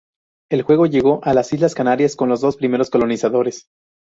El 0.49 0.63
juego 0.63 0.87
llegó 0.87 1.19
a 1.21 1.35
las 1.35 1.53
islas 1.53 1.75
canarias 1.75 2.15
con 2.15 2.27
los 2.27 2.57
primeros 2.57 2.89
colonizadores. 2.89 3.67